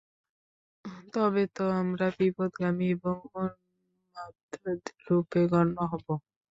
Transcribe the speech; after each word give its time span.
তবে 1.13 1.43
তো 1.55 1.63
আমরা 1.81 2.05
বিপথগামী 2.17 2.85
এবং 2.95 3.15
উন্মাদরূপে 3.37 4.61
গণ্য 5.51 5.77
হব। 5.91 6.05